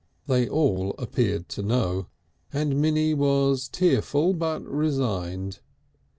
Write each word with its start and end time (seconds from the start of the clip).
They 0.25 0.49
all 0.49 0.95
appeared 0.97 1.47
to 1.49 1.61
know; 1.61 2.07
and 2.51 2.81
Minnie 2.81 3.13
was 3.13 3.69
tearful, 3.69 4.33
but 4.33 4.63
resigned. 4.63 5.59